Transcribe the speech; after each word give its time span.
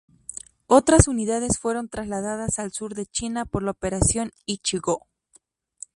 Otras 0.65 1.07
unidades 1.07 1.59
fueron 1.59 1.87
trasladadas 1.87 2.57
al 2.57 2.71
sur 2.71 2.95
de 2.95 3.05
China 3.05 3.45
por 3.45 3.61
la 3.61 3.69
Operación 3.69 4.31
Ichi-Go. 4.47 5.05